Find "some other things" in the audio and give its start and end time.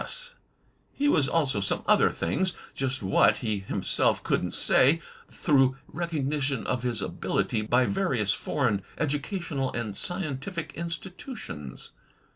1.61-2.55